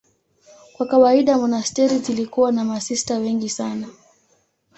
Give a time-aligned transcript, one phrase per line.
[0.73, 3.87] Kwa kawaida monasteri zilikuwa na masista wengi sana.